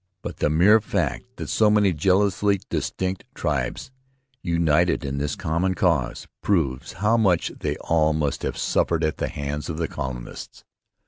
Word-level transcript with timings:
But 0.23 0.37
the 0.37 0.49
mere 0.49 0.79
fact 0.81 1.25
that 1.35 1.47
so 1.47 1.69
many 1.69 1.93
jealously 1.93 2.59
distinct 2.71 3.23
tribes 3.35 3.91
united 4.41 5.05
in 5.05 5.19
this 5.19 5.35
common 5.35 5.75
cause 5.75 6.27
proves 6.41 6.93
how 6.93 7.17
much 7.17 7.51
they 7.59 7.75
all 7.81 8.11
must 8.11 8.41
have 8.41 8.57
suffered 8.57 9.03
at 9.03 9.17
the 9.17 9.27
hands 9.29 9.69
of 9.69 9.77
the 9.77 9.87
colonists. 9.87 10.63